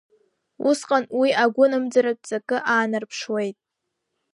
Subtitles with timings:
[0.69, 3.57] Усҟан уи агәынамӡаратә ҵакы аанарԥшуеит…